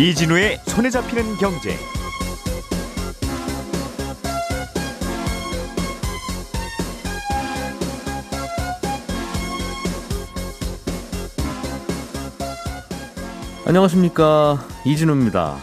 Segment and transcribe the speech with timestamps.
[0.00, 1.76] 이진우의 손에 잡히는 경제.
[13.66, 15.58] 안녕하십니까 이진우입니다.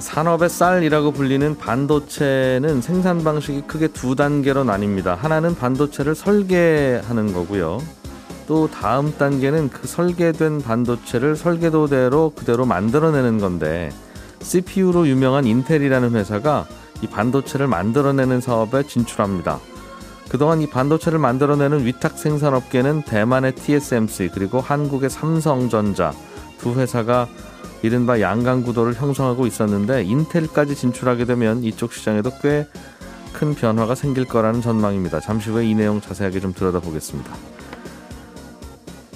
[0.00, 5.14] 산업의 쌀이라고 불리는 반도체는 생산 방식이 크게 두 단계로 나뉩니다.
[5.14, 7.80] 하나는 반도체를 설계하는 거고요.
[8.46, 13.90] 또 다음 단계는 그 설계된 반도체를 설계도대로 그대로 만들어내는 건데
[14.40, 16.66] CPU로 유명한 인텔이라는 회사가
[17.02, 19.58] 이 반도체를 만들어내는 사업에 진출합니다.
[20.28, 26.12] 그동안 이 반도체를 만들어내는 위탁 생산업계는 대만의 TSMC 그리고 한국의 삼성전자
[26.58, 27.28] 두 회사가
[27.82, 32.66] 이른바 양강 구도를 형성하고 있었는데 인텔까지 진출하게 되면 이쪽 시장에도 꽤
[33.34, 35.20] 큰 변화가 생길 거라는 전망입니다.
[35.20, 37.53] 잠시 후에 이 내용 자세하게 좀 들여다보겠습니다.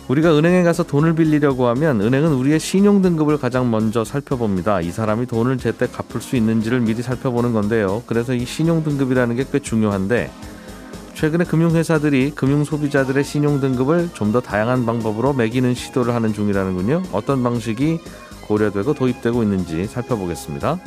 [0.08, 4.80] 우리가 은행에 가서 돈을 빌리려고 하면 은행은 우리의 신용 등급을 가장 먼저 살펴봅니다.
[4.80, 8.02] 이 사람이 돈을 제때 갚을 수 있는지를 미리 살펴보는 건데요.
[8.06, 10.30] 그래서 이 신용 등급이라는 게 꽤 중요한데
[11.14, 17.02] 최근에 금융회사들이 금융 소비자들의 신용 등급을 좀 더 다양한 방법으로 매기는 시도를 하는 중이라는군요.
[17.12, 17.98] 어떤 방식이
[18.46, 20.78] 고려되고 도입되고 있는지 살펴보겠습니다.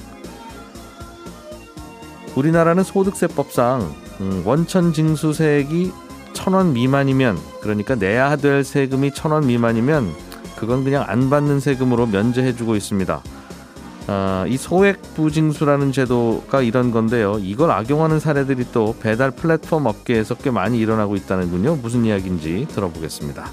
[2.35, 5.91] 우리나라는 소득세법상 음, 원천 징수세액이
[6.33, 10.13] 천 원 미만이면 그러니까 내야 될 세금이 천 원 미만이면
[10.55, 13.21] 그건 그냥 안 받는 세금으로 면제해주고 있습니다.
[14.07, 17.37] 아, 이 소액 부징수라는 제도가 이런 건데요.
[17.39, 21.77] 이걸 악용하는 사례들이 또 배달 플랫폼 업계에서 꽤 많이 일어나고 있다는군요.
[21.77, 23.45] 무슨 이야기인지 들어보겠습니다.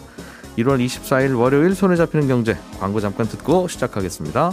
[0.59, 4.53] 1월 24일 월요일 손에 잡히는 경제 광고 잠깐 듣고 시작하겠습니다.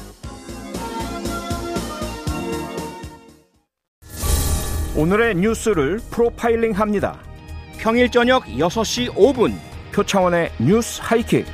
[4.96, 7.20] 오늘의 뉴스를 프로파일링 합니다.
[7.86, 9.54] 평일 저녁 6시 5분
[9.94, 11.46] 표창원의 뉴스 하이킥.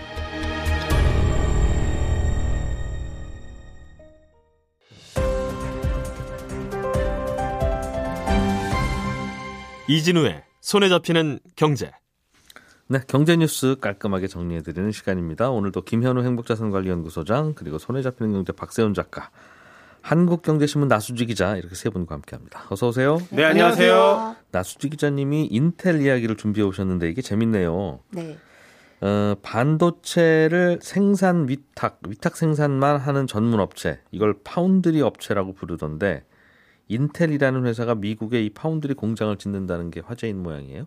[9.90, 11.92] 이진우의 손에 잡히는 경제.
[12.88, 15.50] 네, 경제 뉴스 깔끔하게 정리해 드리는 시간입니다.
[15.50, 19.32] 오늘도 김현우 행복자산관리연구소장 그리고 손에 잡히는 경제 박세훈 작가,
[20.02, 22.66] 한국경제신문 나수지 기자 이렇게 세 분과 함께합니다.
[22.70, 23.18] 어서 오세요.
[23.30, 24.36] 네, 안녕하세요.
[24.52, 28.00] 나수지 기자님이 인텔 이야기를 준비해 오셨는데 이게 재밌네요.
[28.12, 28.38] 네.
[29.02, 36.24] 어, 반도체를 생산 위탁, 위탁 생산만 하는 전문 업체, 이걸 파운드리 업체라고 부르던데
[36.88, 40.86] 인텔이라는 회사가 미국에 이 파운드리 공장을 짓는다는 게 화제인 모양이에요.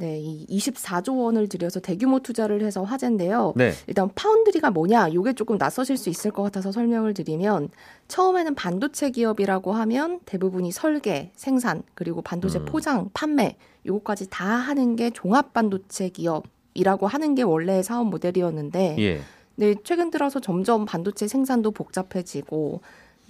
[0.00, 3.52] 네, 이 24조 원을 들여서 대규모 투자를 해서 화제인데요.
[3.54, 3.72] 네.
[3.86, 7.68] 일단 파운드리가 뭐냐, 이게 조금 낯서실 수 있을 것 같아서 설명을 드리면
[8.08, 12.64] 처음에는 반도체 기업이라고 하면 대부분이 설계, 생산, 그리고 반도체 음.
[12.64, 19.20] 포장, 판매 요거까지 다 하는 게 종합 반도체 기업이라고 하는 게 원래의 사업 모델이었는데 예.
[19.56, 22.80] 네, 최근 들어서 점점 반도체 생산도 복잡해지고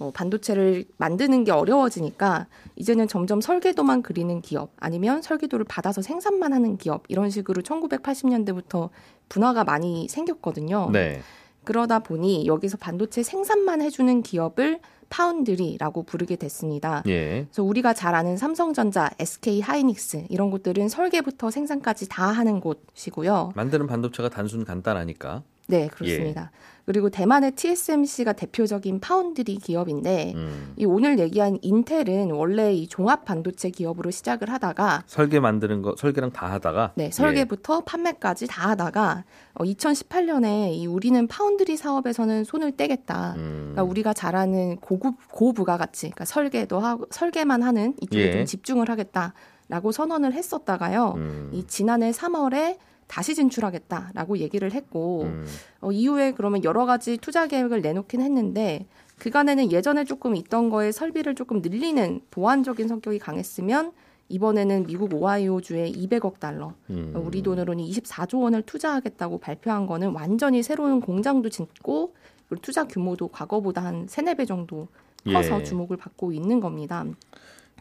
[0.01, 6.77] 뭐 반도체를 만드는 게 어려워지니까 이제는 점점 설계도만 그리는 기업 아니면 설계도를 받아서 생산만 하는
[6.77, 8.89] 기업 이런 식으로 1980년대부터
[9.29, 10.89] 분화가 많이 생겼거든요.
[10.91, 11.21] 네.
[11.65, 14.79] 그러다 보니 여기서 반도체 생산만 해주는 기업을
[15.11, 17.03] 파운드리라고 부르게 됐습니다.
[17.05, 17.43] 예.
[17.43, 23.51] 그래서 우리가 잘 아는 삼성전자, SK 하이닉스 이런 곳들은 설계부터 생산까지 다 하는 곳이고요.
[23.55, 25.43] 만드는 반도체가 단순 간단하니까.
[25.67, 26.51] 네, 그렇습니다.
[26.85, 30.73] 그리고 대만의 TSMC가 대표적인 파운드리 기업인데 음.
[30.77, 36.31] 이 오늘 얘기한 인텔은 원래 이 종합 반도체 기업으로 시작을 하다가 설계 만드는 거 설계랑
[36.31, 43.35] 다 하다가 네, 설계부터 판매까지 다 하다가 어, 2018년에 이 우리는 파운드리 사업에서는 손을 떼겠다.
[43.37, 43.39] 예.
[43.39, 43.71] 음.
[43.71, 48.31] 그러니까 우리가 잘 아는 고급 고부가 가치, 그러니까 설계도 하고 설계만 하는 이쪽에 예.
[48.31, 51.13] 좀 집중을 하겠다라고 선언을 했었다가요.
[51.17, 51.49] 음.
[51.53, 52.77] 이 지난해 3월에
[53.11, 55.45] 다시 진출하겠다라고 얘기를 했고 음.
[55.81, 61.35] 어, 이후에 그러면 여러 가지 투자 계획을 내놓긴 했는데 그간에는 예전에 조금 있던 거에 설비를
[61.35, 63.91] 조금 늘리는 보완적인 성격이 강했으면
[64.29, 67.11] 이번에는 미국 오하이오주에 200억 달러, 음.
[67.13, 72.15] 어, 우리 돈으로는 24조 원을 투자하겠다고 발표한 거는 완전히 새로운 공장도 짓고
[72.47, 74.87] 그리고 투자 규모도 과거보다 한 3, 4배 정도
[75.25, 75.63] 커서 예.
[75.65, 77.03] 주목을 받고 있는 겁니다.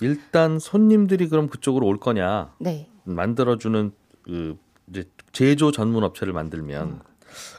[0.00, 2.52] 일단 손님들이 그럼 그쪽으로 올 거냐?
[2.58, 2.88] 네.
[3.04, 3.92] 만들어주는
[4.22, 4.56] 그이
[5.32, 7.00] 제 제조 전문 업체를 만들면 음.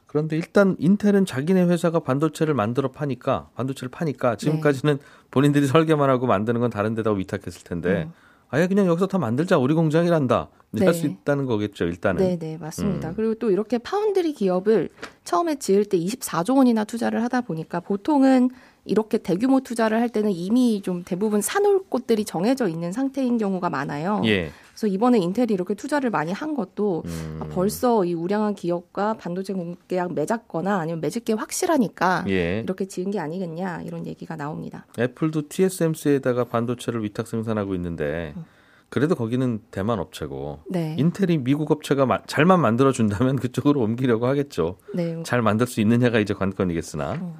[0.07, 5.03] 그런데 일단 인텔은 자기네 회사가 반도체를 만들어 파니까 반도체를 파니까 지금까지는 네.
[5.31, 8.13] 본인들이 설계만 하고 만드는 건 다른 데다가 위탁했을 텐데 음.
[8.49, 10.85] 아예 그냥 여기서 다 만들자 우리 공장이란다 네.
[10.85, 13.09] 할수 있다는 거겠죠 일단은 네, 네, 맞습니다.
[13.09, 13.13] 음.
[13.15, 14.89] 그리고 또 이렇게 파운드리 기업을
[15.23, 18.49] 처음에 지을 때 24조 원이나 투자를 하다 보니까 보통은
[18.83, 24.21] 이렇게 대규모 투자를 할 때는 이미 좀 대부분 사놓을 곳들이 정해져 있는 상태인 경우가 많아요.
[24.25, 24.51] 예.
[24.81, 27.39] 그래서 이번에 인텔이 이렇게 투자를 많이 한 것도 음.
[27.39, 32.61] 아, 벌써 이 우량한 기업과 반도체 공급 계약 맺었거나 아니면 맺을 게 확실하니까 예.
[32.61, 34.87] 이렇게 지은 게 아니겠냐 이런 얘기가 나옵니다.
[34.97, 38.33] 애플도 TSMC에다가 반도체를 위탁 생산하고 있는데
[38.89, 40.95] 그래도 거기는 대만 업체고 네.
[40.97, 44.77] 인텔이 미국 업체가 마- 잘만 만들어 준다면 그쪽으로 옮기려고 하겠죠.
[44.95, 45.21] 네.
[45.23, 47.13] 잘 만들 수 있느냐가 이제 관건이겠으나.
[47.13, 47.33] 음.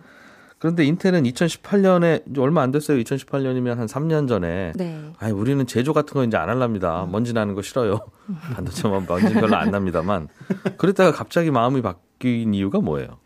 [0.62, 3.00] 그런데 인텔은 2018년에 이제 얼마 안 됐어요.
[3.00, 5.02] 2018년이면 한 3년 전에 네.
[5.18, 7.08] 아니 우리는 제조 같은 거 이제 안 할랍니다.
[7.10, 8.00] 먼지 나는 거 싫어요.
[8.54, 10.28] 반도체만 먼지 별로 안 납니다만.
[10.78, 13.18] 그랬다가 갑자기 마음이 바뀐 이유가 뭐예요?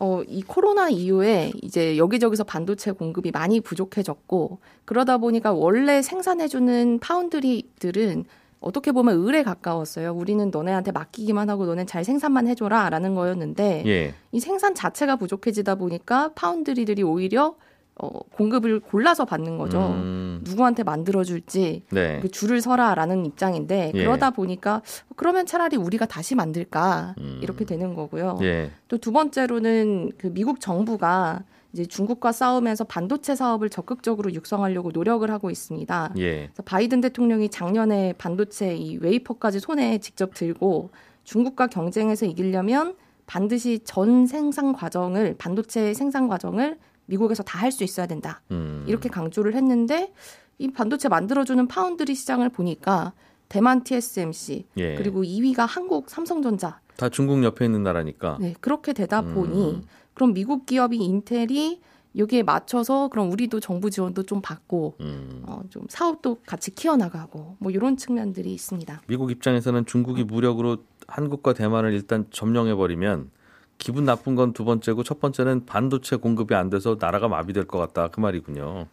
[0.00, 8.26] 어, 이 코로나 이후에 이제 여기저기서 반도체 공급이 많이 부족해졌고 그러다 보니까 원래 생산해주는 파운드리들은
[8.66, 10.12] 어떻게 보면 을에 가까웠어요.
[10.12, 14.14] 우리는 너네한테 맡기기만 하고 너네 잘 생산만 해줘라 라는 거였는데 예.
[14.32, 17.54] 이 생산 자체가 부족해지다 보니까 파운드리들이 오히려
[17.98, 19.78] 어, 공급을 골라서 받는 거죠.
[19.78, 22.18] 음, 누구한테 만들어줄지 네.
[22.20, 23.98] 그 줄을 서라라는 입장인데 예.
[24.04, 24.82] 그러다 보니까
[25.14, 27.38] 그러면 차라리 우리가 다시 만들까 음.
[27.42, 28.38] 이렇게 되는 거고요.
[28.42, 28.72] 예.
[28.88, 31.44] 또두 번째로는 그 미국 정부가
[31.76, 36.14] 이제 중국과 싸우면서 반도체 사업을 적극적으로 육성하려고 노력을 하고 있습니다.
[36.16, 36.46] 예.
[36.46, 40.88] 그래서 바이든 대통령이 작년에 반도체 이 웨이퍼까지 손에 직접 들고
[41.24, 42.96] 중국과 경쟁해서 이기려면
[43.26, 48.40] 반드시 전 생산 과정을 반도체 생산 과정을 미국에서 다 할 수 있어야 된다.
[48.52, 48.84] 음.
[48.88, 50.14] 이렇게 강조를 했는데
[50.58, 53.12] 이 반도체 만들어주는 파운드리 시장을 보니까
[53.50, 54.94] 대만 TSMC 예.
[54.94, 58.38] 그리고 2위가 한국 삼성전자 다 중국 옆에 있는 나라니까.
[58.40, 59.34] 네 그렇게 되다 음.
[59.34, 59.82] 보니
[60.16, 61.80] 그럼 미국 기업이 인텔이
[62.16, 65.42] 여기에 맞춰서 그럼 우리도 정부 지원도 좀 받고 음.
[65.46, 69.02] 어, 좀 사업도 같이 키워나가고 뭐 이런 측면들이 있습니다.
[69.06, 73.30] 미국 입장에서는 중국이 무력으로 한국과 대만을 일단 점령해 버리면
[73.76, 78.08] 기분 나쁜 건 두 번째고 첫 번째는 반도체 공급이 안 돼서 나라가 마비될 것 같다
[78.08, 78.86] 그 말이군요.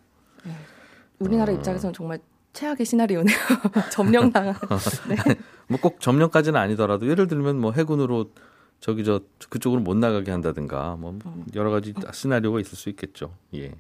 [1.20, 1.56] 우리나라 어.
[1.56, 2.20] 입장에서는 정말
[2.52, 3.38] 최악의 시나리오네요.
[3.94, 4.54] 점령당한.
[5.08, 5.16] 네.
[5.70, 8.32] 뭐 꼭 점령까지는 아니더라도 예를 들면 뭐 해군으로
[8.84, 11.18] 저기 저 그쪽으로 못 나가게 한다든가 뭐
[11.56, 13.34] 여러 가지 시나리오가 있을 수 있겠죠.
[13.56, 13.72] 예.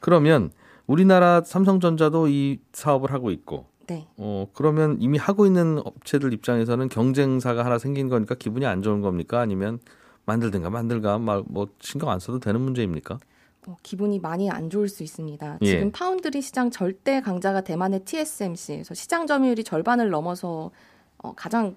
[0.00, 0.50] 그러면
[0.86, 4.08] 우리나라 삼성전자도 이 사업을 하고 있고 네.
[4.16, 9.40] 어 그러면 이미 하고 있는 업체들 입장에서는 경쟁사가 하나 생긴 거니까 기분이 안 좋은 겁니까?
[9.40, 9.78] 아니면
[10.24, 13.18] 만들든가 만들가 막뭐 신경 안 써도 되는 문제입니까?
[13.66, 15.58] 어, 기분이 많이 안 좋을 수 있습니다.
[15.60, 15.66] 예.
[15.66, 20.70] 지금 파운드리 시장 절대 강자가 대만의 TSMC에서 시장 점유율이 절반을 넘어서
[21.18, 21.76] 어, 가장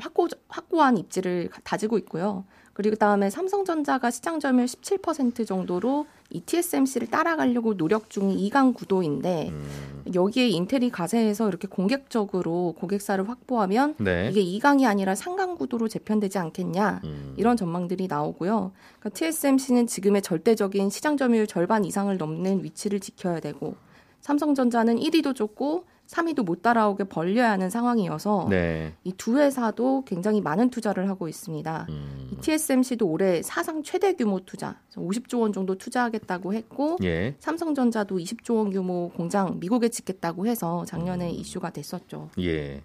[0.00, 2.44] 확고, 확고한 입지를 가- 다지고 있고요.
[2.72, 10.02] 그리고 그다음에 삼성전자가 시장 점유율 17% 정도로 이 TSMC를 따라가려고 노력 중인 이강 구도인데 음.
[10.14, 14.28] 여기에 인텔이 가세해서 이렇게 공격적으로 고객사를 확보하면 네.
[14.30, 17.34] 이게 이강이 아니라 삼강 구도로 재편되지 않겠냐 음.
[17.36, 18.70] 이런 전망들이 나오고요.
[19.00, 23.74] 그러니까 TSMC는 지금의 절대적인 시장 점유율 절반 이상을 넘는 위치를 지켜야 되고
[24.20, 28.94] 삼성전자는 1위도 좁고 3위도 못 따라오게 벌려야 하는 상황이어서 네.
[29.04, 31.86] 이두 회사도 굉장히 많은 투자를 하고 있습니다.
[31.90, 32.30] 음.
[32.32, 37.36] 이 TSMC도 올해 사상 최대 규모 투자, 50조 원 정도 투자하겠다고 했고 예.
[37.40, 41.34] 삼성전자도 20조 원 규모 공장 미국에 짓겠다고 해서 작년에 음.
[41.34, 42.30] 이슈가 됐었죠.
[42.40, 42.82] 예.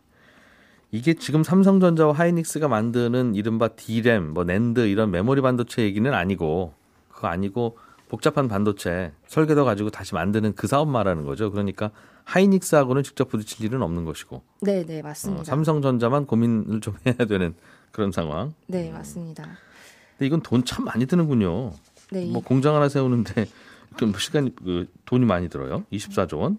[0.92, 6.74] 이게 지금 삼성전자와 하이닉스가 만드는 이른바 D램, 뭐 낸드 이런 메모리 반도체 얘기는 아니고
[7.10, 7.78] 그거 아니고
[8.10, 11.50] 복잡한 반도체 설계도 가지고 다시 만드는 그 사업 말하는 거죠.
[11.50, 11.90] 그러니까
[12.26, 15.44] 하이닉스하고는 직접 부딪힐 일은 없는 것이고 네, 네, 어, 맞습니다.
[15.44, 17.54] 삼성전자만 고민을 좀 해야 되는
[17.92, 18.54] 그런 상황.
[18.68, 19.44] 네, 맞습니다.
[20.18, 21.74] 근데 이건 돈 참 많이 드는군요.
[22.12, 23.46] 네, 이뭐 공장 하나 세우는데
[23.98, 25.84] 좀 시간이 그 돈이 많이 들어요.
[25.92, 26.58] 24조 원.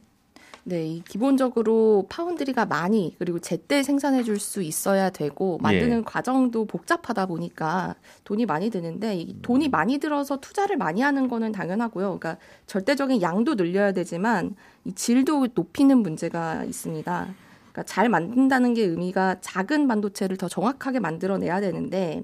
[0.66, 6.02] 네, 이 기본적으로 파운드리가 많이 그리고 제때 생산해 줄 수 있어야 되고 만드는 예.
[6.04, 7.94] 과정도 복잡하다 보니까
[8.24, 9.18] 돈이 많이 드는데 음.
[9.18, 12.18] 이 돈이 많이 들어서 투자를 많이 하는 거는 당연하고요.
[12.18, 17.34] 그러니까 절대적인 양도 늘려야 되지만 이 질도 높이는 문제가 있습니다.
[17.72, 22.22] 그러니까 잘 만든다는 게 의미가 작은 반도체를 더 정확하게 만들어내야 되는데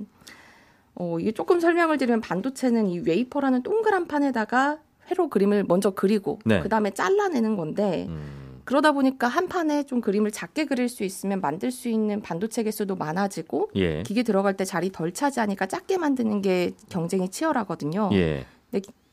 [0.94, 4.78] 어, 이게 조금 설명을 드리면 반도체는 이 웨이퍼라는 동그란 판에다가
[5.10, 6.60] 회로 그림을 먼저 그리고 네.
[6.60, 11.70] 그다음에 잘라내는 건데 음, 그러다 보니까 한 판에 좀 그림을 작게 그릴 수 있으면 만들
[11.72, 14.02] 수 있는 반도체 개수도 많아지고 예.
[14.04, 18.10] 기계 들어갈 때 자리 덜 차지하니까 작게 만드는 게 경쟁이 치열하거든요.
[18.12, 18.44] 예.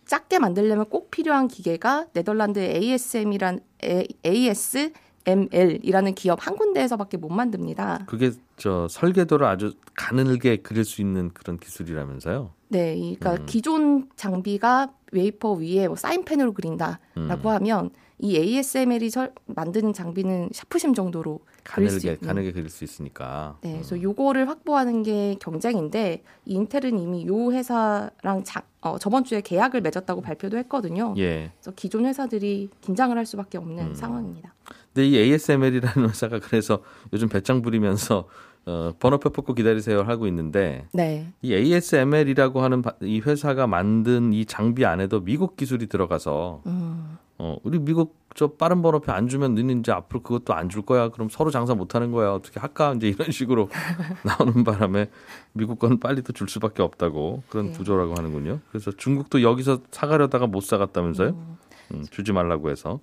[0.05, 3.59] 작게 만들려면 꼭 필요한 기계가 네덜란드의 ASM이란
[5.25, 8.05] ASML이라는 기업 한 군데에서밖에 못 만듭니다.
[8.07, 12.51] 그게 저 설계도를 아주 가늘게 그릴 수 있는 그런 기술이라면서요.
[12.69, 13.45] 네, 이- 그러니까 음.
[13.47, 17.47] 기존 장비가 웨이퍼 위에 뭐 사인펜으로 그린다라고 음.
[17.47, 22.27] 하면 이 ASML이 설, 만드는 장비는 샤프심 정도로 그릴 수 가늘게 있는.
[22.27, 23.57] 가늘게 그릴 수 있으니까.
[23.61, 29.41] 네, 그래서 요거를 확보하는 게 경쟁인데 이 인텔은 이미 요 회사랑 자, 어, 저번 주에
[29.41, 31.13] 계약을 맺었다고 발표도 했거든요.
[31.17, 31.51] 예.
[31.57, 33.93] 그래서 기존 회사들이 긴장을 할 수밖에 없는 음.
[33.93, 34.55] 상황입니다.
[34.93, 36.81] 근데 이 ASML이라는 회사가 그래서
[37.13, 38.27] 요즘 배짱 부리면서
[38.69, 44.45] 어, 번호표 뽑고 기다리세요 하고 있는데 네, 이 ASML이라고 하는 바- 이 회사가 만든 이
[44.45, 49.79] 장비 안에도 미국 기술이 들어가서 음, 어, 우리 미국 저 빠른 번호표 안 주면 너는
[49.79, 51.09] 이제 앞으로 그것도 안 줄 거야.
[51.09, 52.31] 그럼 서로 장사 못 하는 거야.
[52.33, 52.93] 어떻게 할까?
[52.95, 53.69] 이제 이런 식으로
[54.23, 55.09] 나오는 바람에
[55.53, 57.71] 미국 건 빨리 또 줄 수밖에 없다고 그런 네.
[57.71, 58.59] 구조라고 하는군요.
[58.69, 61.29] 그래서 중국도 여기서 사가려다가 못 사갔다면서요?
[61.93, 62.99] 음, 주지 말라고 해서.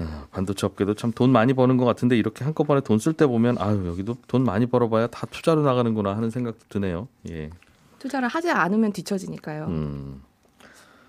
[0.00, 3.56] 어, 반도체 업계도 참 돈 많이 버는 것 같은데 이렇게 한꺼번에 돈 쓸 때 보면
[3.58, 7.08] 아유 여기도 돈 많이 벌어봐야 다 투자로 나가는구나 하는 생각도 드네요.
[7.30, 7.50] 예.
[7.98, 9.64] 투자를 하지 않으면 뒤처지니까요.
[9.66, 10.22] 음.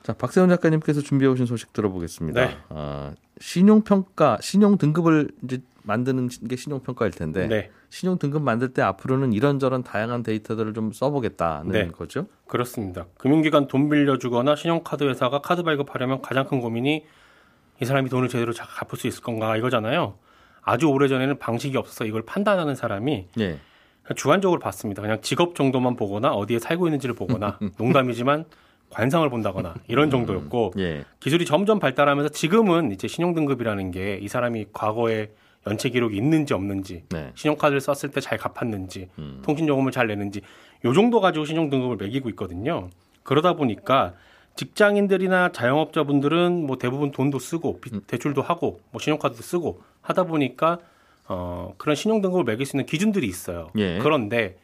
[0.01, 2.45] 자 박세훈 작가님께서 준비해 오신 소식 들어보겠습니다.
[2.45, 2.57] 네.
[2.69, 8.73] 아, 신용 평가, 신용 등급을 이제 만드는 게 신용 평가일 텐데 네, 신용 등급 만들
[8.73, 11.87] 때 앞으로는 이런저런 다양한 데이터들을 좀 써보겠다는 네.
[11.89, 12.27] 거죠.
[12.47, 13.05] 그렇습니다.
[13.17, 17.05] 금융기관 돈 빌려주거나 신용카드 회사가 카드 발급하려면 가장 큰 고민이
[17.81, 20.15] 이 사람이 돈을 제대로 자- 갚을 수 있을 건가 이거잖아요.
[20.61, 23.45] 아주 오래전에는 방식이 없어서 이걸 판단하는 사람이 예.
[24.03, 25.01] 그냥 주관적으로 봤습니다.
[25.01, 28.45] 그냥 직업 정도만 보거나 어디에 살고 있는지를 보거나 농담이지만
[28.89, 31.05] 관상을 본다거나 이런 정도였고 예.
[31.19, 35.29] 기술이 점점 발달하면서 지금은 이제 신용 등급이라는 게 이 사람이 과거에
[35.67, 37.31] 연체 기록이 있는지 없는지 네.
[37.35, 39.41] 신용카드를 썼을 때 잘 갚았는지 음.
[39.45, 40.41] 통신 요금을 잘 내는지
[40.85, 42.89] 요 정도 가지고 신용 등급을 매기고 있거든요.
[43.23, 44.13] 그러다 보니까
[44.69, 50.79] 직장인들이나 자영업자분들은 뭐 대부분 돈도 쓰고 빚- 대출도 하고 뭐 신용카드도 쓰고 하다 보니까
[51.29, 53.69] 어 그런 신용 등급을 매길 수 있는 기준들이 있어요.
[53.77, 53.99] 예.
[53.99, 54.57] 그런데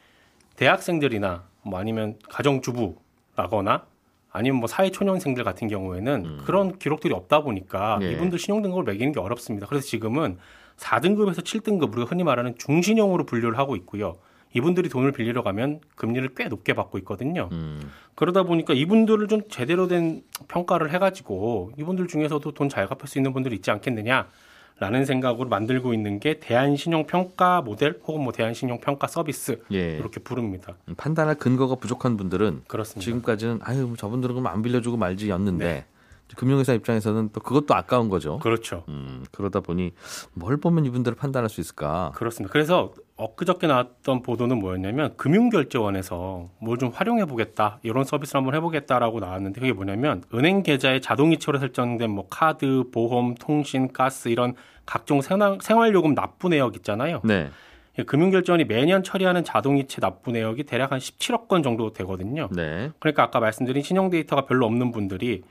[0.58, 3.86] 대학생들이나 뭐 아니면 가정주부라거나
[4.32, 8.02] 아니면 뭐 사회 초년생들 같은 경우에는 그런 기록들이 없다 보니까 음.
[8.04, 8.12] 예.
[8.12, 9.66] 이분들 신용 등급을 매기는 게 어렵습니다.
[9.68, 10.38] 그래서 지금은
[10.76, 14.18] 4등급에서 7등급 우리가 흔히 말하는 중신용으로 분류를 하고 있고요.
[14.56, 17.50] 이분들이 돈을 빌리러 가면 금리를 꽤 높게 받고 있거든요.
[17.52, 17.92] 음.
[18.16, 23.32] 그러다 보니까 이분들을 좀 제대로 된 평가를 해가지고 이분들 중에서도 돈 잘 갚을 수 있는
[23.34, 24.28] 분들이 있지 않겠느냐
[24.80, 29.98] 라는 생각으로 만들고 있는 게 대한신용평가 모델 혹은 뭐 대한신용평가 서비스 예.
[29.98, 30.76] 이렇게 부릅니다.
[30.98, 33.04] 판단할 근거가 부족한 분들은 그렇습니다.
[33.04, 35.86] 지금까지는 아유 뭐 저분들은 그럼 안 빌려주고 말지였는데
[36.36, 38.40] 금융회사 입장에서는 또 그것도 아까운 거죠.
[38.40, 38.84] 그렇죠.
[38.88, 39.92] 음, 그러다 보니
[40.34, 42.12] 뭘 보면 이분들을 판단할 수 있을까?
[42.16, 42.52] 그렇습니다.
[42.52, 49.62] 그래서 엊그저께 나왔던 보도는 뭐였냐면 금융결제원에서 뭘 좀 활용해 보겠다 이런 서비스를 한번 해보겠다라고 나왔는데
[49.62, 54.56] 그게 뭐냐면 은행 계좌에 자동 이체로 설정된 뭐 카드, 보험, 통신, 가스 이런
[54.86, 57.22] 각종 생활, 생활요금 납부 내역 있잖아요.
[57.24, 57.50] 네.
[57.98, 62.50] 이 금융결제원이 매년 처리하는 자동이체 납부 내역이 대략 한 17억 건 정도 되거든요.
[62.52, 62.92] 네.
[63.00, 65.44] 그러니까 아까 말씀드린 신용 데이터가 별로 없는 분들이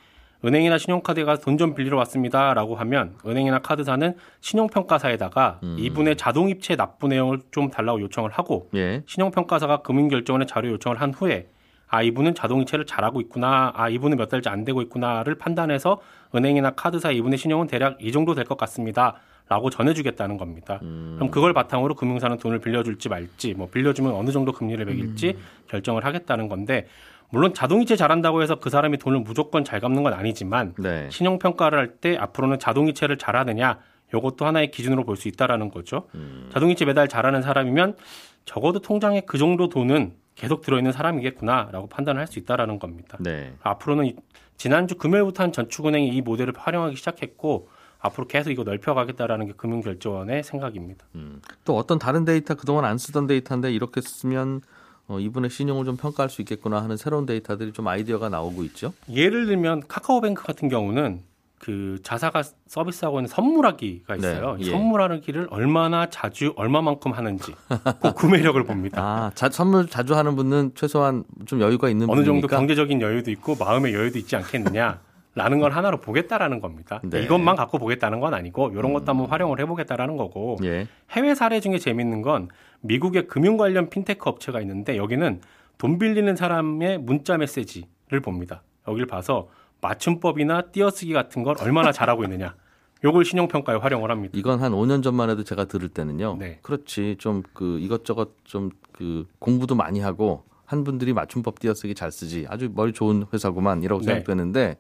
[0.45, 5.77] 은행이나 신용카드에 가서 돈 좀 빌리러 왔습니다라고 하면 은행이나 카드사는 신용평가사에다가 음.
[5.79, 9.03] 이분의 자동입체 납부 내용을 좀 달라고 요청을 하고 예.
[9.07, 11.49] 신용평가사가 금융결제원에 자료 요청을 한 후에
[11.89, 16.01] 아 이분은 자동이체를 잘하고 있구나 아 이분은 몇 달째 안 되고 있구나를 판단해서
[16.35, 19.15] 은행이나 카드사 이분의 신용은 대략 이 정도 될 것 같습니다.
[19.47, 20.81] 라고 전해주겠다는 겁니다.
[20.83, 21.17] 음.
[21.17, 25.37] 그럼 그걸 바탕으로 금융사는 돈을 빌려줄지 말지, 뭐 빌려주면 어느 정도 금리를 매길지
[25.69, 26.87] 결정을 하겠다는 건데,
[27.31, 31.09] 물론 자동이체 잘한다고 해서 그 사람이 돈을 무조건 잘 갚는 건 아니지만 네.
[31.11, 33.79] 신용 평가를 할 때 앞으로는 자동이체를 잘하느냐
[34.15, 36.09] 이것도 하나의 기준으로 볼 수 있다라는 거죠.
[36.15, 36.49] 음.
[36.53, 37.97] 자동이체 매달 잘하는 사람이면
[38.45, 43.17] 적어도 통장에 그 정도 돈은 계속 들어있는 사람이겠구나라고 판단을 할 수 있다라는 겁니다.
[43.21, 43.55] 네.
[43.63, 44.17] 앞으로는 이-
[44.57, 51.07] 지난주 금요일부터 한 전축은행이 이 모델을 활용하기 시작했고 앞으로 계속 이거 넓혀가겠다라는 게 금융결제원의 생각입니다.
[51.17, 51.41] 음.
[51.65, 54.61] 또 어떤 다른 데이터 그동안 안 쓰던 데이터인데 이렇게 쓰면
[55.09, 58.93] 어, 이분의 신용을 좀 평가할 수 있겠구나 하는 새로운 데이터들이 좀 아이디어가 나오고 있죠.
[59.11, 61.23] 예를 들면 카카오뱅크 같은 경우는
[61.59, 64.57] 그 자사가 서비스하고 있는 선물하기가 있어요.
[64.57, 64.71] 네, 이 예.
[64.71, 67.55] 선물하기를 얼마나 자주 얼마만큼 하는지
[68.03, 69.01] 그 구매력을 봅니다.
[69.03, 72.57] 아, 자, 선물 자주 하는 분은 최소한 좀 여유가 있는 어느 정도 분이니까.
[72.57, 75.01] 경제적인 여유도 있고 마음의 여유도 있지 않겠느냐.
[75.35, 77.01] 라는 걸 하나로 보겠다라는 겁니다.
[77.03, 77.23] 네.
[77.23, 80.87] 이것만 갖고 보겠다는 건 아니고 이런 것도 한번 활용을 해보겠다라는 거고 예.
[81.11, 82.49] 해외 사례 중에 재밌는 건
[82.83, 85.41] 미국의 금융 관련 핀테크 업체가 있는데 여기는
[85.79, 88.63] 돈 빌리는 사람의 문자 메시지를 봅니다.
[88.87, 89.49] 여기를 봐서
[89.81, 92.55] 맞춤법이나 띄어쓰기 같은 걸 얼마나 잘하고 있느냐.
[93.03, 94.33] 요걸 신용평가에 활용을 합니다.
[94.37, 96.37] 이건 한 5년 전만 해도 제가 들을 때는요.
[96.39, 96.59] 네.
[96.63, 97.17] 그렇지.
[97.19, 102.47] 좀 그 이것저것 좀 그 공부도 많이 하고 한 분들이 맞춤법 띄어쓰기 잘 쓰지.
[102.49, 104.07] 아주 머리 좋은 회사구만 이라고 네.
[104.07, 104.79] 생각되는데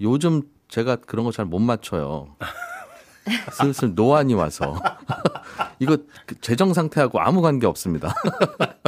[0.00, 2.36] 요즘 제가 그런 거 잘 못 맞춰요.
[3.52, 4.74] 슬슬 노안이 와서
[5.78, 5.96] 이거
[6.26, 8.12] 그 재정 상태하고 아무 관계 없습니다.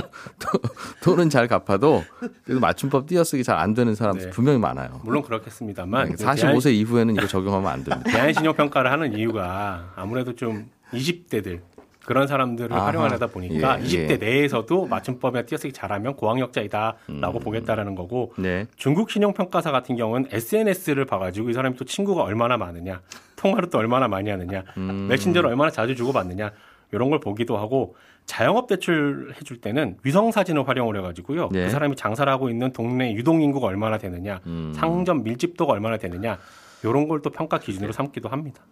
[1.05, 2.03] 돈은 잘 갚아도
[2.45, 4.31] 그래도 맞춤법 띄어쓰기 잘 안 되는 사람 네.
[4.31, 5.01] 분명히 많아요.
[5.05, 8.11] 물론 그렇겠습니다만 그 45세 이후에는 이거 적용하면 안 됩니다.
[8.11, 11.61] 대한신용 평가를 하는 이유가 아무래도 좀 20대들
[12.07, 12.87] 그런 사람들을 아하.
[12.87, 14.17] 활용하다 보니까 예, 20대 예.
[14.17, 18.67] 내에서도 맞춤법에 띄어쓰기 잘하면 고학력자이다라고 보겠다라는 거고 네.
[18.77, 23.01] 중국 신용평가사 같은 경우는 SNS를 봐가지고 이 사람이 또 친구가 얼마나 많으냐,
[23.37, 25.07] 통화를 또 얼마나 많이 하느냐, 음.
[25.09, 26.53] 메신저를 얼마나 자주 주고받느냐
[26.93, 27.97] 이런 걸 보기도 하고
[28.27, 31.51] 자영업 대출 해줄 때는 위성 사진을 활용을 해가지고요.
[31.53, 31.65] 네.
[31.65, 34.73] 그 사람이 장사를 하고 있는 동네 유동 인구가 얼마나 되느냐, 음.
[34.75, 36.39] 상점 밀집도가 얼마나 되느냐
[36.89, 38.63] 이런 걸 또 평가 기준으로 삼기도 합니다.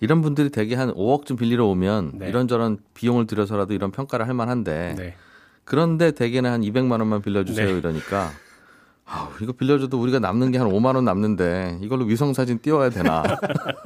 [0.00, 2.28] 이런 분들이 대개 한 5억쯤 빌리러 오면 네.
[2.28, 5.14] 이런저런 비용을 들여서라도 이런 평가를 할 만한데 네.
[5.64, 7.78] 그런데 대개는 한 200만 원만 빌려주세요 네.
[7.78, 8.30] 이러니까
[9.04, 13.22] 아우, 이거 빌려줘도 우리가 남는 게 한 5만 원 남는데 이걸로 위성 사진 띄워야 되나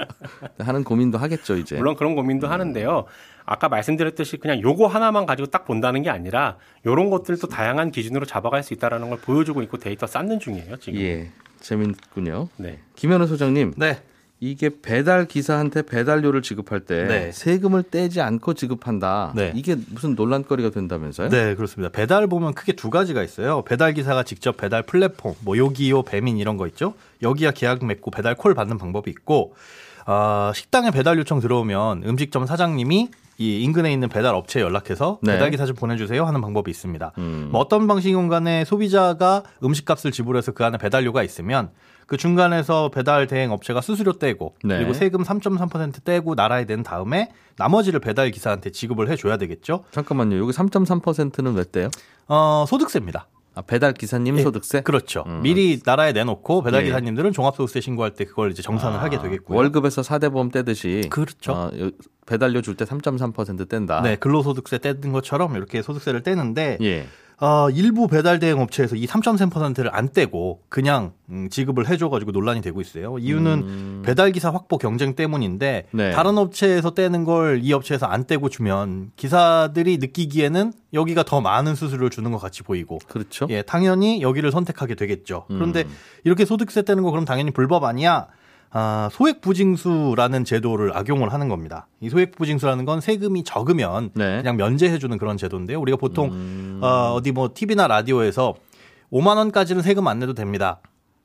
[0.61, 1.77] 하는 고민도 하겠죠 이제.
[1.77, 3.05] 물론 그런 고민도 하는데요.
[3.45, 8.63] 아까 말씀드렸듯이 그냥 요거 하나만 가지고 딱 본다는 게 아니라 요런 것들도 다양한 기준으로 잡아갈
[8.63, 11.01] 수 있다라는 걸 보여주고 있고 데이터 쌓는 중이에요, 지금.
[11.01, 11.31] 예,
[11.61, 12.49] 재밌군요.
[12.57, 12.79] 네.
[12.95, 14.01] 김현우 소장님, 네.
[14.39, 17.33] 이게 배달 기사한테 배달료를 지급할 때 네.
[17.33, 19.33] 세금을 떼지 않고 지급한다.
[19.35, 19.53] 네.
[19.55, 21.31] 이게 무슨 논란거리가 된다면서요?
[21.31, 21.91] 네, 그렇습니다.
[21.91, 23.63] 배달 보면 크게 두 가지가 있어요.
[23.63, 26.93] 배달 기사가 직접 배달 플랫폼, 뭐 요기요, 배민 이런 거 있죠.
[27.23, 29.55] 여기야 계약 맺고 배달 콜 받는 방법이 있고,
[30.05, 35.33] 아, 식당에 배달 요청 들어오면 음식점 사장님이 이 인근에 있는 배달 업체에 연락해서 네.
[35.33, 37.13] 배달 기사 좀 보내주세요 하는 방법이 있습니다.
[37.19, 37.49] 음.
[37.53, 41.71] 뭐 어떤 방식인 간에 소비자가 음식값을 지불해서 그 안에 배달료가 있으면
[42.07, 44.77] 그 중간에서 배달 대행 업체가 수수료 떼고 네.
[44.79, 49.85] 그리고 세금 3.3% 떼고 나라에 낸 다음에 나머지를 배달 기사한테 지급을 해줘야 되겠죠.
[49.91, 50.39] 잠깐만요.
[50.39, 51.91] 여기 3.3%는 왜 떼요?
[52.29, 53.27] 어, 소득세입니다.
[53.57, 54.83] 아, 배달 기사님 예, 소득세?
[54.83, 55.25] 그렇죠.
[55.27, 55.41] 음.
[55.43, 56.87] 미리 나라에 내놓고 배달 예.
[56.87, 59.57] 기사님들은 종합소득세 신고할 때 그걸 이제 정산을 하게 되겠고요.
[59.57, 61.53] 월급에서 4대 보험 떼듯이 그렇죠.
[61.53, 61.91] 어, 요-
[62.27, 64.03] 배달료 줄 때 3.3% 뗀다.
[64.03, 67.07] 네, 근로소득세 떼는 것처럼 이렇게 소득세를 떼는데 예.
[67.39, 72.81] 어, 일부 배달 대행 업체에서 이 3.3%를 안 떼고 그냥 음, 지급을 해줘가지고 논란이 되고
[72.81, 73.19] 있어요.
[73.19, 74.03] 이유는 음.
[74.07, 76.11] 배달 기사 확보 경쟁 때문인데 네.
[76.13, 82.09] 다른 업체에서 떼는 걸 이 업체에서 안 떼고 주면 기사들이 느끼기에는 여기가 더 많은 수수료를
[82.11, 83.47] 주는 것 같이 보이고 그렇죠.
[83.51, 85.45] 예, 당연히 여기를 선택하게 되겠죠.
[85.49, 85.91] 그런데 음.
[86.25, 88.29] 이렇게 소득세 떼는 거 그럼 당연히 불법 아니야?
[88.71, 91.87] 아, 소액부징수라는 제도를 악용을 하는 겁니다.
[92.01, 94.39] 이 소액부징수라는 건 세금이 적으면 네.
[94.39, 95.81] 그냥 면제해주는 그런 제도인데요.
[95.81, 96.81] 우리가 보통 음.
[96.83, 98.55] 어, 어디 뭐 TV나 라디오에서
[99.13, 100.81] 5만 원까지는 세금 안 내도 됩니다.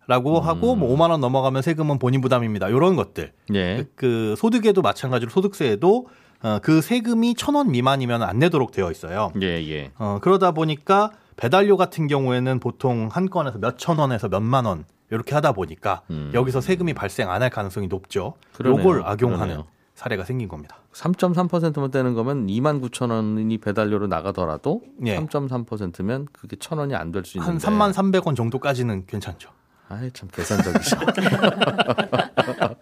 [0.08, 0.48] 라고 음.
[0.48, 2.70] 하고 뭐 5만 원 넘어가면 세금은 본인 부담입니다.
[2.70, 3.32] 이런 것들.
[3.54, 3.86] 예.
[3.96, 6.08] 그 소득에도 마찬가지로 소득세에도
[6.44, 9.32] 어, 그 세금이 천 원 미만이면 안 내도록 되어 있어요.
[9.42, 9.92] 예, 예.
[10.00, 15.52] 어, 그러다 보니까 배달료 같은 경우에는 보통 한 건에서 몇천 원에서 몇만 원 이렇게 하다
[15.52, 16.32] 보니까 음.
[16.34, 18.36] 여기서 세금이 발생 안 할 가능성이 높죠.
[18.54, 18.80] 그러네요.
[18.80, 19.66] 요걸 악용하는 그러네요.
[19.96, 20.78] 사례가 생긴 겁니다.
[20.94, 25.18] 3.3%만 떼는 거면 2만 9천 원이 배달료로 나가더라도 예.
[25.20, 29.50] 3.3%면 그게 천 원이 안 될 수 있는데 한 3만 300원 정도까지는 괜찮죠.
[29.90, 30.98] 아이 참 계산적이셔.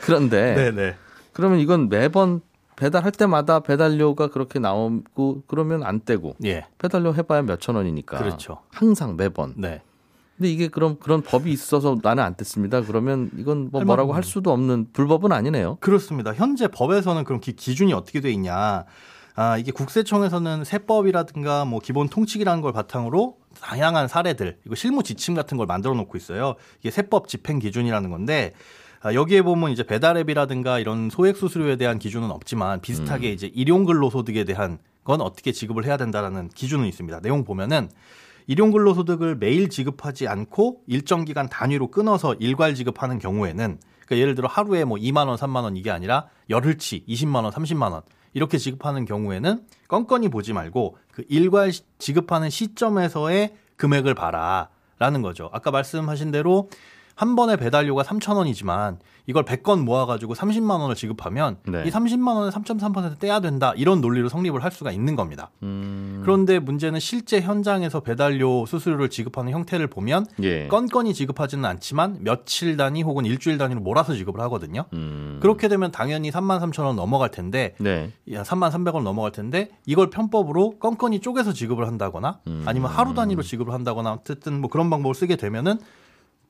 [0.00, 0.96] 그런데 네네.
[1.32, 2.40] 그러면 이건 매번
[2.76, 6.66] 배달할 때마다 배달료가 그렇게 나오고 그러면 안 떼고 예.
[6.78, 8.58] 배달료 해봐야 몇 천 원이니까 그렇죠.
[8.72, 9.54] 항상 매번.
[9.56, 9.82] 네.
[10.36, 12.86] 근데 이게 그럼 그런 법이 있어서 나는 안 뗐습니다.
[12.86, 15.76] 그러면 이건 뭐할 뭐라고 만한 할 수도 없는 불법은 아니네요.
[15.80, 16.32] 그렇습니다.
[16.34, 18.84] 현재 법에서는 그럼 기, 기준이 어떻게 돼 있냐?
[19.34, 25.56] 아, 이게 국세청에서는 세법이라든가 뭐 기본 통칙이라는 걸 바탕으로 다양한 사례들, 이거 실무 지침 같은
[25.56, 26.54] 걸 만들어 놓고 있어요.
[26.80, 28.52] 이게 세법 집행 기준이라는 건데
[29.00, 34.44] 아, 여기에 보면 이제 배달앱이라든가 이런 소액 수수료에 대한 기준은 없지만 비슷하게 이제 일용 근로소득에
[34.44, 37.20] 대한 건 어떻게 지급을 해야 된다라는 기준은 있습니다.
[37.20, 37.88] 내용 보면은
[38.46, 44.48] 일용 근로소득을 매일 지급하지 않고 일정 기간 단위로 끊어서 일괄 지급하는 경우에는 그러니까 예를 들어
[44.48, 48.02] 하루에 뭐 2만 원, 3만 원 이게 아니라 열흘치 20만 원, 30만 원
[48.34, 55.50] 이렇게 지급하는 경우에는 건건히 보지 말고 그 일괄 시- 지급하는 시점에서의 금액을 봐라라는 거죠.
[55.52, 56.68] 아까 말씀하신 대로
[57.22, 61.84] 한 번에 배달료가 3천 원이지만 이걸 100건 모아가지고 30만 원을 지급하면 네.
[61.86, 65.52] 이 30만 원에 3.3% 떼야 된다 이런 논리로 성립을 할 수가 있는 겁니다.
[65.62, 70.66] 음, 그런데 문제는 실제 현장에서 배달료 수수료를 지급하는 형태를 보면 예.
[70.66, 74.86] 건건히 지급하지는 않지만 며칠 단위 혹은 일주일 단위로 몰아서 지급을 하거든요.
[74.94, 78.10] 음, 그렇게 되면 당연히 3만 3천 원 넘어갈 텐데 네.
[78.32, 82.64] 야, 3만 300 원 넘어갈 텐데 이걸 편법으로 건건히 쪼개서 지급을 한다거나 음.
[82.66, 85.78] 아니면 하루 단위로 지급을 한다거나 어쨌든 뭐 그런 방법을 쓰게 되면은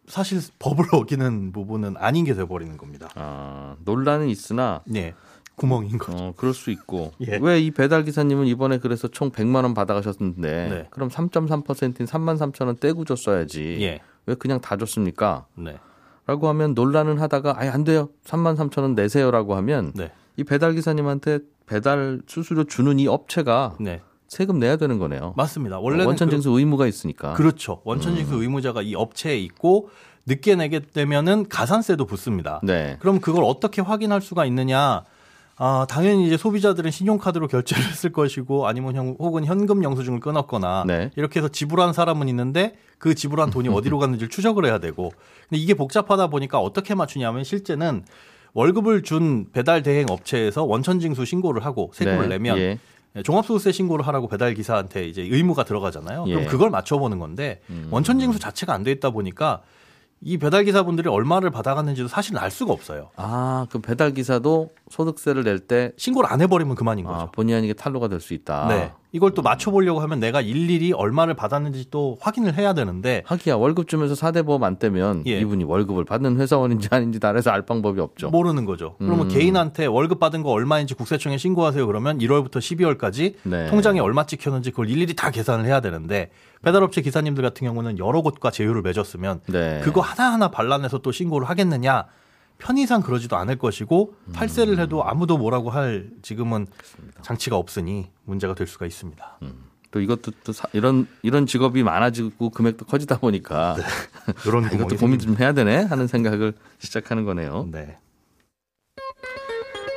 [0.06, 3.08] 사실 법을 어기는 부분은 아닌 게 돼버리는 겁니다.
[3.14, 5.14] 아, 논란은 있으나 네.
[5.54, 6.16] 구멍인 거죠.
[6.16, 7.12] 어, 그럴 수 있고.
[7.26, 7.38] 예.
[7.40, 10.86] 왜이 배달 기사님은 이번에 그래서 총 100만 원 받아가셨는데 네.
[10.90, 13.78] 그럼 3.3%인 3만 3천 원 떼고 줬어야지.
[13.80, 14.00] 예.
[14.26, 15.46] 왜 그냥 다 줬습니까?
[15.56, 15.78] 네.
[16.26, 18.08] 라고 하면 논란은 하다가 아예 안 돼요.
[18.24, 20.12] 3만 3천 원 내세요라고 하면 네.
[20.36, 24.00] 이 배달 기사님한테 배달 수수료 주는 이 업체가 네.
[24.32, 25.34] 세금 내야 되는 거네요.
[25.36, 25.78] 맞습니다.
[25.78, 27.34] 원래는 원천 그- 징수 의무가 있으니까.
[27.34, 27.82] 그렇죠.
[27.84, 29.90] 원천 징수 의무자가 이 업체에 있고
[30.24, 32.58] 늦게 내게 되면은 가산세도 붙습니다.
[32.62, 32.96] 네.
[33.00, 35.04] 그럼 그걸 어떻게 확인할 수가 있느냐?
[35.58, 41.10] 아, 당연히 이제 소비자들은 신용카드로 결제를 했을 것이고 아니면 형, 혹은 현금 영수증을 끊었거나 네.
[41.16, 45.12] 이렇게 해서 지불한 사람은 있는데 그 지불한 돈이 어디로 갔는지를 추적을 해야 되고
[45.50, 48.02] 근데 이게 복잡하다 보니까 어떻게 맞추냐면 실제는
[48.54, 52.38] 월급을 준 배달 대행 업체에서 원천 징수 신고를 하고 세금을 네.
[52.38, 52.78] 내면 예.
[53.22, 56.24] 종합소득세 신고를 하라고 배달 기사한테 이제 의무가 들어가잖아요.
[56.28, 56.34] 예.
[56.34, 57.88] 그럼 그걸 맞춰보는 건데 음.
[57.90, 59.62] 원천 징수 자체가 안 돼 있다 보니까
[60.24, 63.10] 이 배달 기사분들이 얼마를 받아갔는지도 사실 알 수가 없어요.
[63.16, 67.18] 아, 그 배달 기사도 소득세를 낼 때 신고를 안 해버리면 그만인 거죠.
[67.18, 68.68] 아, 본의 아니게 탈루가 될 수 있다.
[68.68, 68.92] 네.
[69.12, 74.14] 이걸 또 맞춰보려고 하면 내가 일일이 얼마를 받았는지 또 확인을 해야 되는데 하기야 월급 주면서
[74.14, 75.38] 4대 보험 안 떼면 예.
[75.38, 78.30] 이분이 월급을 받는 회사원인지 아닌지 나라에서 알 방법이 없죠.
[78.30, 78.96] 모르는 거죠.
[78.98, 79.28] 그러면 음.
[79.28, 81.86] 개인한테 월급 받은 거 얼마인지 국세청에 신고하세요.
[81.86, 83.68] 그러면 1월부터 12월까지 네.
[83.68, 86.30] 통장에 얼마 찍혔는지 그걸 일일이 다 계산을 해야 되는데
[86.62, 89.80] 배달업체 기사님들 같은 경우는 여러 곳과 제휴를 맺었으면 네.
[89.84, 92.06] 그거 하나하나 반란해서 또 신고를 하겠느냐?
[92.62, 96.66] 편의상 그러지도 않을 것이고 탈세를 해도 아무도 뭐라고 할 지금은
[97.22, 99.38] 장치가 없으니 문제가 될 수가 있습니다.
[99.90, 103.76] 또 이것도 또 사- 이런 이런 직업이 많아지고 금액도 커지다 보니까
[104.46, 107.68] 이런 아, 이것도 구멍이 고민 좀 해야 되네 하는 생각을 시작하는 거네요.
[107.70, 107.98] 네.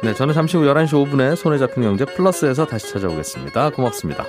[0.03, 3.69] 네, 저는 잠시 후 11시 5분에 손에 잡힌 경제 플러스에서 다시 찾아오겠습니다.
[3.71, 4.25] 고맙습니다.